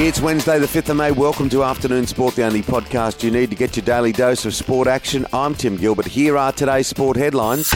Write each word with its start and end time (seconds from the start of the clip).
It's 0.00 0.20
Wednesday, 0.20 0.60
the 0.60 0.66
5th 0.66 0.90
of 0.90 0.96
May. 0.96 1.10
Welcome 1.10 1.48
to 1.48 1.64
Afternoon 1.64 2.06
Sport, 2.06 2.36
the 2.36 2.44
only 2.44 2.62
podcast 2.62 3.24
you 3.24 3.32
need 3.32 3.50
to 3.50 3.56
get 3.56 3.76
your 3.76 3.84
daily 3.84 4.12
dose 4.12 4.44
of 4.44 4.54
sport 4.54 4.86
action. 4.86 5.26
I'm 5.32 5.56
Tim 5.56 5.76
Gilbert. 5.76 6.06
Here 6.06 6.38
are 6.38 6.52
today's 6.52 6.86
sport 6.86 7.16
headlines. 7.16 7.74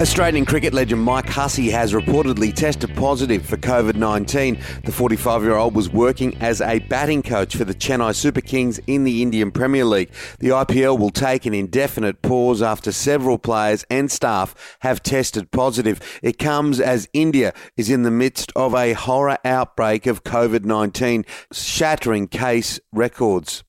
Australian 0.00 0.44
cricket 0.44 0.74
legend 0.74 1.00
Mike 1.00 1.28
Hussey 1.28 1.70
has 1.70 1.92
reportedly 1.92 2.52
tested 2.52 2.92
positive 2.96 3.46
for 3.46 3.56
COVID 3.56 3.94
19. 3.94 4.58
The 4.84 4.90
45 4.90 5.42
year 5.44 5.54
old 5.54 5.76
was 5.76 5.88
working 5.88 6.36
as 6.38 6.60
a 6.60 6.80
batting 6.80 7.22
coach 7.22 7.54
for 7.54 7.64
the 7.64 7.74
Chennai 7.74 8.12
Super 8.12 8.40
Kings 8.40 8.80
in 8.88 9.04
the 9.04 9.22
Indian 9.22 9.52
Premier 9.52 9.84
League. 9.84 10.10
The 10.40 10.48
IPL 10.48 10.98
will 10.98 11.10
take 11.10 11.46
an 11.46 11.54
indefinite 11.54 12.22
pause 12.22 12.60
after 12.60 12.90
several 12.90 13.38
players 13.38 13.84
and 13.88 14.10
staff 14.10 14.76
have 14.80 15.00
tested 15.00 15.52
positive. 15.52 16.00
It 16.24 16.40
comes 16.40 16.80
as 16.80 17.08
India 17.12 17.54
is 17.76 17.88
in 17.88 18.02
the 18.02 18.10
midst 18.10 18.50
of 18.56 18.74
a 18.74 18.94
horror 18.94 19.38
outbreak 19.44 20.06
of 20.06 20.24
COVID 20.24 20.64
19, 20.64 21.24
shattering 21.52 22.26
case 22.26 22.80
records. 22.92 23.62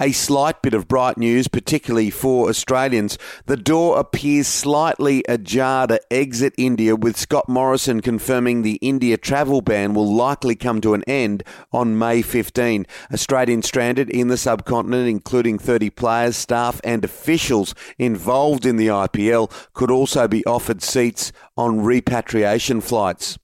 A 0.00 0.12
slight 0.12 0.62
bit 0.62 0.74
of 0.74 0.88
bright 0.88 1.18
news, 1.18 1.48
particularly 1.48 2.10
for 2.10 2.48
Australians. 2.48 3.18
The 3.46 3.56
door 3.56 3.98
appears 3.98 4.46
slightly 4.46 5.24
ajar 5.28 5.86
to 5.86 6.00
exit 6.12 6.54
India, 6.56 6.96
with 6.96 7.16
Scott 7.16 7.48
Morrison 7.48 8.00
confirming 8.00 8.62
the 8.62 8.76
India 8.76 9.16
travel 9.16 9.60
ban 9.60 9.94
will 9.94 10.12
likely 10.12 10.56
come 10.56 10.80
to 10.80 10.94
an 10.94 11.04
end 11.04 11.42
on 11.72 11.98
May 11.98 12.22
15. 12.22 12.86
Australians 13.12 13.66
stranded 13.66 14.10
in 14.10 14.28
the 14.28 14.36
subcontinent, 14.36 15.08
including 15.08 15.58
30 15.58 15.90
players, 15.90 16.36
staff, 16.36 16.80
and 16.84 17.04
officials 17.04 17.74
involved 17.98 18.66
in 18.66 18.76
the 18.76 18.88
IPL, 18.88 19.50
could 19.72 19.90
also 19.90 20.28
be 20.28 20.44
offered 20.46 20.82
seats 20.82 21.32
on 21.56 21.80
repatriation 21.82 22.80
flights. 22.80 23.38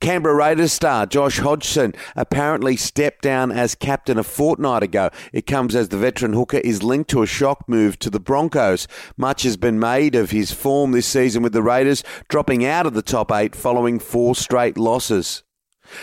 Canberra 0.00 0.34
Raiders 0.34 0.72
star 0.72 1.06
Josh 1.06 1.38
Hodgson 1.38 1.94
apparently 2.16 2.76
stepped 2.76 3.22
down 3.22 3.52
as 3.52 3.74
captain 3.74 4.18
a 4.18 4.22
fortnight 4.22 4.82
ago. 4.82 5.10
It 5.32 5.46
comes 5.46 5.74
as 5.74 5.88
the 5.88 5.98
veteran 5.98 6.32
hooker 6.32 6.58
is 6.58 6.82
linked 6.82 7.10
to 7.10 7.22
a 7.22 7.26
shock 7.26 7.68
move 7.68 7.98
to 8.00 8.10
the 8.10 8.20
Broncos. 8.20 8.88
Much 9.16 9.42
has 9.42 9.56
been 9.56 9.78
made 9.78 10.14
of 10.14 10.30
his 10.30 10.52
form 10.52 10.92
this 10.92 11.06
season 11.06 11.42
with 11.42 11.52
the 11.52 11.62
Raiders 11.62 12.04
dropping 12.28 12.64
out 12.64 12.86
of 12.86 12.94
the 12.94 13.02
top 13.02 13.30
eight 13.32 13.54
following 13.54 13.98
four 13.98 14.34
straight 14.34 14.78
losses. 14.78 15.42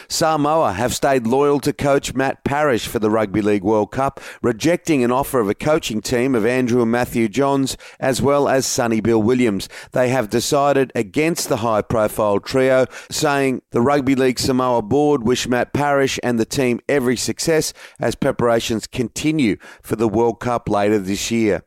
Samoa 0.07 0.73
have 0.73 0.93
stayed 0.93 1.27
loyal 1.27 1.59
to 1.61 1.73
coach 1.73 2.13
Matt 2.13 2.43
Parish 2.43 2.87
for 2.87 2.99
the 2.99 3.09
Rugby 3.09 3.41
League 3.41 3.63
World 3.63 3.91
Cup, 3.91 4.19
rejecting 4.41 5.03
an 5.03 5.11
offer 5.11 5.39
of 5.39 5.49
a 5.49 5.55
coaching 5.55 6.01
team 6.01 6.35
of 6.35 6.45
Andrew 6.45 6.81
and 6.81 6.91
Matthew 6.91 7.27
Johns 7.27 7.77
as 7.99 8.21
well 8.21 8.47
as 8.47 8.65
Sonny 8.65 9.01
Bill 9.01 9.21
Williams. 9.21 9.69
They 9.91 10.09
have 10.09 10.29
decided 10.29 10.91
against 10.95 11.49
the 11.49 11.57
high 11.57 11.81
profile 11.81 12.39
trio, 12.39 12.85
saying 13.11 13.61
the 13.71 13.81
Rugby 13.81 14.15
League 14.15 14.39
Samoa 14.39 14.81
board 14.81 15.23
wish 15.23 15.47
Matt 15.47 15.73
Parish 15.73 16.19
and 16.23 16.39
the 16.39 16.45
team 16.45 16.79
every 16.89 17.17
success 17.17 17.73
as 17.99 18.15
preparations 18.15 18.87
continue 18.87 19.57
for 19.81 19.95
the 19.95 20.07
World 20.07 20.39
Cup 20.39 20.69
later 20.69 20.99
this 20.99 21.31
year. 21.31 21.63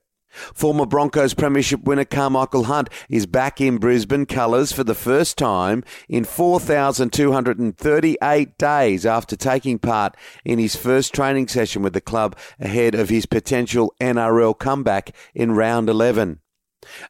Former 0.54 0.86
Broncos 0.86 1.34
Premiership 1.34 1.82
winner 1.84 2.04
Carmichael 2.04 2.64
Hunt 2.64 2.88
is 3.08 3.26
back 3.26 3.60
in 3.60 3.78
Brisbane 3.78 4.26
colours 4.26 4.72
for 4.72 4.84
the 4.84 4.94
first 4.94 5.36
time 5.36 5.82
in 6.08 6.24
4,238 6.24 8.58
days 8.58 9.06
after 9.06 9.36
taking 9.36 9.78
part 9.78 10.16
in 10.44 10.58
his 10.58 10.76
first 10.76 11.14
training 11.14 11.48
session 11.48 11.82
with 11.82 11.92
the 11.92 12.00
club 12.00 12.36
ahead 12.58 12.94
of 12.94 13.08
his 13.08 13.26
potential 13.26 13.94
NRL 14.00 14.58
comeback 14.58 15.14
in 15.34 15.52
round 15.52 15.88
11. 15.88 16.40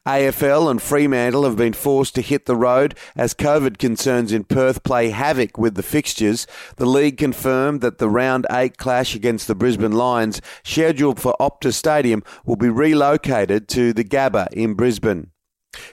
AFL 0.05 0.69
and 0.69 0.81
Fremantle 0.81 1.45
have 1.45 1.55
been 1.55 1.73
forced 1.73 2.13
to 2.15 2.21
hit 2.21 2.45
the 2.45 2.55
road 2.55 2.93
as 3.15 3.33
COVID 3.33 3.77
concerns 3.77 4.33
in 4.33 4.43
Perth 4.43 4.83
play 4.83 5.09
havoc 5.09 5.57
with 5.57 5.75
the 5.75 5.83
fixtures. 5.83 6.45
The 6.75 6.85
league 6.85 7.17
confirmed 7.17 7.81
that 7.81 7.97
the 7.97 8.09
round 8.09 8.45
8 8.51 8.77
clash 8.77 9.15
against 9.15 9.47
the 9.47 9.55
Brisbane 9.55 9.93
Lions, 9.93 10.41
scheduled 10.63 11.19
for 11.19 11.35
Optus 11.39 11.73
Stadium, 11.73 12.23
will 12.45 12.57
be 12.57 12.69
relocated 12.69 13.67
to 13.69 13.93
the 13.93 14.03
Gabba 14.03 14.51
in 14.51 14.73
Brisbane. 14.73 15.31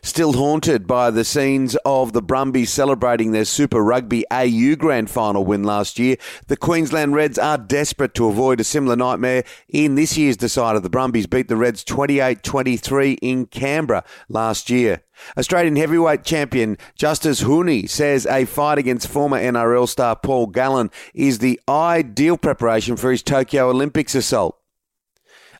Still 0.02 0.32
haunted 0.32 0.86
by 0.86 1.10
the 1.10 1.24
scenes 1.24 1.76
of 1.84 2.12
the 2.12 2.22
Brumbies 2.22 2.72
celebrating 2.72 3.30
their 3.30 3.44
Super 3.44 3.82
Rugby 3.82 4.24
AU 4.30 4.74
Grand 4.74 5.08
Final 5.08 5.44
win 5.44 5.62
last 5.62 5.98
year, 5.98 6.16
the 6.48 6.56
Queensland 6.56 7.14
Reds 7.14 7.38
are 7.38 7.58
desperate 7.58 8.14
to 8.14 8.26
avoid 8.26 8.60
a 8.60 8.64
similar 8.64 8.96
nightmare 8.96 9.44
in 9.68 9.94
this 9.94 10.18
year's 10.18 10.36
decider. 10.36 10.80
The 10.80 10.90
Brumbies 10.90 11.26
beat 11.26 11.46
the 11.46 11.56
Reds 11.56 11.84
28 11.84 12.42
23 12.42 13.12
in 13.22 13.46
Canberra 13.46 14.04
last 14.28 14.68
year. 14.68 15.02
Australian 15.36 15.76
heavyweight 15.76 16.24
champion 16.24 16.76
Justis 16.98 17.44
Huni 17.44 17.88
says 17.88 18.26
a 18.26 18.44
fight 18.44 18.78
against 18.78 19.08
former 19.08 19.38
NRL 19.38 19.88
star 19.88 20.16
Paul 20.16 20.48
Gallen 20.48 20.90
is 21.14 21.38
the 21.38 21.60
ideal 21.68 22.36
preparation 22.36 22.96
for 22.96 23.10
his 23.10 23.22
Tokyo 23.22 23.70
Olympics 23.70 24.14
assault. 24.14 24.57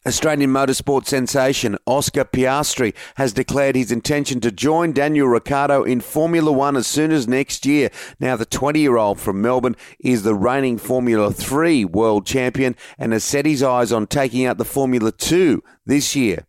Australian 0.06 0.50
motorsport 0.50 1.06
sensation 1.06 1.76
Oscar 1.86 2.24
Piastri 2.24 2.94
has 3.16 3.32
declared 3.32 3.76
his 3.76 3.92
intention 3.92 4.40
to 4.40 4.50
join 4.50 4.92
Daniel 4.92 5.28
Ricciardo 5.28 5.82
in 5.82 6.00
Formula 6.00 6.52
One 6.52 6.76
as 6.76 6.86
soon 6.86 7.10
as 7.12 7.26
next 7.26 7.66
year. 7.66 7.90
Now, 8.20 8.36
the 8.36 8.46
20 8.46 8.80
year 8.80 8.96
old 8.96 9.20
from 9.20 9.42
Melbourne 9.42 9.76
is 9.98 10.22
the 10.22 10.34
reigning 10.34 10.78
Formula 10.78 11.32
3 11.32 11.84
world 11.84 12.26
champion 12.26 12.76
and 12.98 13.12
has 13.12 13.24
set 13.24 13.46
his 13.46 13.62
eyes 13.62 13.92
on 13.92 14.06
taking 14.06 14.46
out 14.46 14.58
the 14.58 14.64
Formula 14.64 15.12
2 15.12 15.62
this 15.86 16.14
year. 16.14 16.46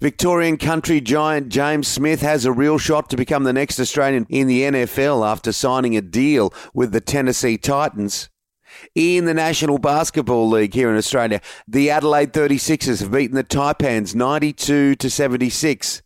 Victorian 0.00 0.58
country 0.58 1.00
giant 1.00 1.48
James 1.48 1.88
Smith 1.88 2.20
has 2.20 2.44
a 2.44 2.52
real 2.52 2.78
shot 2.78 3.10
to 3.10 3.16
become 3.16 3.42
the 3.42 3.52
next 3.52 3.80
Australian 3.80 4.26
in 4.28 4.46
the 4.46 4.62
NFL 4.62 5.26
after 5.26 5.50
signing 5.50 5.96
a 5.96 6.00
deal 6.00 6.54
with 6.72 6.92
the 6.92 7.00
Tennessee 7.00 7.58
Titans. 7.58 8.28
In 8.94 9.24
the 9.24 9.34
National 9.34 9.78
Basketball 9.78 10.48
League 10.48 10.74
here 10.74 10.90
in 10.90 10.96
Australia, 10.96 11.40
the 11.66 11.90
Adelaide 11.90 12.32
36ers 12.32 13.00
have 13.00 13.12
beaten 13.12 13.36
the 13.36 13.44
Taipans 13.44 14.14
92 14.14 14.94
to 14.96 15.10
76. 15.10 16.02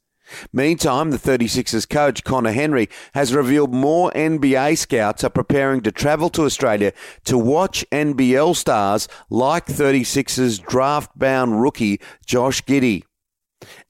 Meantime, 0.52 1.10
the 1.10 1.18
36ers 1.18 1.88
coach 1.88 2.24
Conner 2.24 2.52
Henry 2.52 2.88
has 3.14 3.34
revealed 3.34 3.74
more 3.74 4.10
NBA 4.12 4.78
scouts 4.78 5.24
are 5.24 5.30
preparing 5.30 5.82
to 5.82 5.92
travel 5.92 6.30
to 6.30 6.44
Australia 6.44 6.92
to 7.24 7.36
watch 7.36 7.84
NBL 7.92 8.56
stars 8.56 9.08
like 9.30 9.66
36ers 9.66 10.64
draft 10.64 11.10
bound 11.18 11.60
rookie 11.60 12.00
Josh 12.24 12.64
Giddey. 12.64 13.04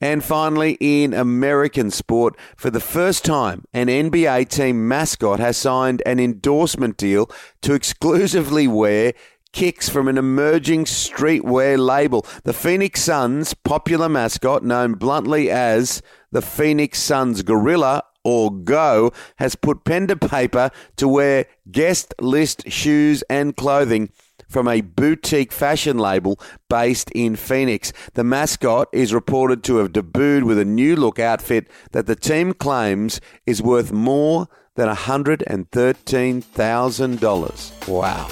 And 0.01 0.23
finally, 0.23 0.77
in 0.79 1.13
American 1.13 1.91
sport, 1.91 2.35
for 2.55 2.69
the 2.69 2.79
first 2.79 3.23
time, 3.25 3.65
an 3.73 3.87
NBA 3.87 4.49
team 4.49 4.87
mascot 4.87 5.39
has 5.39 5.57
signed 5.57 6.01
an 6.05 6.19
endorsement 6.19 6.97
deal 6.97 7.29
to 7.61 7.73
exclusively 7.73 8.67
wear 8.67 9.13
kicks 9.53 9.87
from 9.87 10.07
an 10.07 10.17
emerging 10.17 10.85
streetwear 10.85 11.77
label. 11.77 12.25
The 12.43 12.53
Phoenix 12.53 13.01
Suns' 13.01 13.53
popular 13.53 14.09
mascot, 14.09 14.63
known 14.63 14.95
bluntly 14.95 15.49
as 15.49 16.01
the 16.31 16.41
Phoenix 16.41 16.99
Suns 16.99 17.43
Gorilla 17.43 18.03
or 18.23 18.51
Go, 18.51 19.11
has 19.37 19.55
put 19.55 19.85
pen 19.85 20.07
to 20.07 20.15
paper 20.15 20.71
to 20.97 21.07
wear 21.07 21.45
guest 21.71 22.13
list 22.19 22.69
shoes 22.69 23.23
and 23.29 23.55
clothing 23.55 24.09
from 24.53 24.67
a 24.67 24.81
boutique 24.81 25.51
fashion 25.51 25.97
label 25.97 26.39
based 26.69 27.09
in 27.11 27.35
Phoenix. 27.35 27.91
The 28.13 28.23
mascot 28.23 28.87
is 28.93 29.11
reported 29.13 29.63
to 29.63 29.77
have 29.77 29.91
debuted 29.91 30.43
with 30.43 30.59
a 30.59 30.65
new 30.65 30.95
look 30.95 31.17
outfit 31.19 31.67
that 31.91 32.05
the 32.05 32.15
team 32.15 32.53
claims 32.53 33.19
is 33.47 33.63
worth 33.63 33.91
more 33.91 34.47
than 34.75 34.87
$113,000. 34.87 37.87
Wow. 37.87 38.27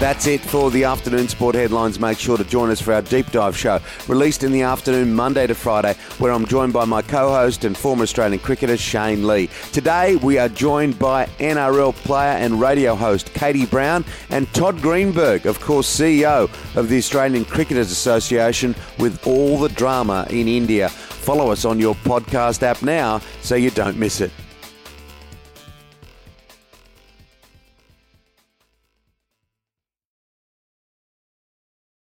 That's 0.00 0.28
it 0.28 0.40
for 0.40 0.70
the 0.70 0.84
afternoon 0.84 1.26
sport 1.26 1.56
headlines. 1.56 1.98
Make 1.98 2.20
sure 2.20 2.36
to 2.36 2.44
join 2.44 2.70
us 2.70 2.80
for 2.80 2.92
our 2.92 3.02
deep 3.02 3.32
dive 3.32 3.56
show, 3.56 3.80
released 4.06 4.44
in 4.44 4.52
the 4.52 4.62
afternoon, 4.62 5.12
Monday 5.12 5.48
to 5.48 5.56
Friday, 5.56 5.94
where 6.18 6.30
I'm 6.30 6.46
joined 6.46 6.72
by 6.72 6.84
my 6.84 7.02
co 7.02 7.30
host 7.30 7.64
and 7.64 7.76
former 7.76 8.04
Australian 8.04 8.38
cricketer, 8.38 8.76
Shane 8.76 9.26
Lee. 9.26 9.50
Today, 9.72 10.14
we 10.14 10.38
are 10.38 10.48
joined 10.48 11.00
by 11.00 11.26
NRL 11.40 11.92
player 11.96 12.38
and 12.38 12.60
radio 12.60 12.94
host 12.94 13.34
Katie 13.34 13.66
Brown 13.66 14.04
and 14.30 14.46
Todd 14.54 14.80
Greenberg, 14.80 15.46
of 15.46 15.58
course, 15.58 15.88
CEO 15.88 16.44
of 16.76 16.88
the 16.88 16.98
Australian 16.98 17.44
Cricketers 17.44 17.90
Association, 17.90 18.76
with 19.00 19.26
all 19.26 19.58
the 19.58 19.68
drama 19.70 20.28
in 20.30 20.46
India. 20.46 20.90
Follow 20.90 21.50
us 21.50 21.64
on 21.64 21.80
your 21.80 21.96
podcast 21.96 22.62
app 22.62 22.82
now 22.82 23.20
so 23.42 23.56
you 23.56 23.70
don't 23.70 23.98
miss 23.98 24.20
it. 24.20 24.30